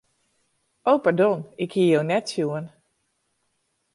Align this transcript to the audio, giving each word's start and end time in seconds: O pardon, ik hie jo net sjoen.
O 0.89 0.91
pardon, 1.05 1.37
ik 1.63 1.71
hie 1.77 1.91
jo 1.93 2.01
net 2.11 2.25
sjoen. 2.33 2.65